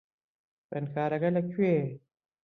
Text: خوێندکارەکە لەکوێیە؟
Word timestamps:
خوێندکارەکە 0.67 1.29
لەکوێیە؟ 1.37 1.85